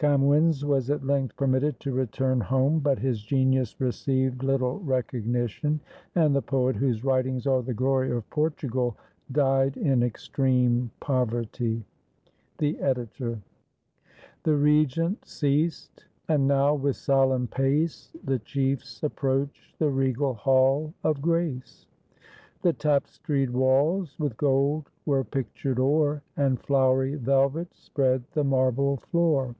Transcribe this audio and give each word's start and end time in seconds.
Camoens 0.00 0.64
was 0.64 0.88
at 0.88 1.04
length 1.04 1.36
permitted 1.36 1.78
to 1.80 1.92
return 1.92 2.40
home, 2.40 2.78
but 2.78 3.00
his 3.00 3.20
genius 3.22 3.78
received 3.78 4.42
little 4.42 4.78
recognition, 4.78 5.78
and 6.14 6.34
the 6.34 6.40
poet 6.40 6.74
whose 6.74 7.04
writings 7.04 7.46
are 7.46 7.60
the 7.62 7.74
glory 7.74 8.10
of 8.10 8.30
Portugal 8.30 8.96
died 9.30 9.76
in 9.76 10.02
extreme 10.02 10.90
poverty. 11.00 11.84
The 12.56 12.78
Editor.] 12.80 13.40
The 14.44 14.56
Regent 14.56 15.22
ceased; 15.26 16.06
and 16.28 16.48
now 16.48 16.72
with 16.76 16.96
solemn 16.96 17.46
pace 17.46 18.10
The 18.24 18.38
chiefs 18.38 19.02
approach 19.02 19.74
the 19.78 19.90
regal 19.90 20.32
hall 20.32 20.94
of 21.04 21.20
grace. 21.20 21.84
The 22.62 22.72
tap'stried 22.72 23.50
walls 23.50 24.18
with 24.18 24.38
gold 24.38 24.88
were 25.04 25.24
pictured 25.24 25.78
o'er. 25.78 26.22
And 26.38 26.58
flowery 26.58 27.16
velvet 27.16 27.74
spread 27.74 28.22
the 28.32 28.44
marble 28.44 28.96
floor. 28.96 29.54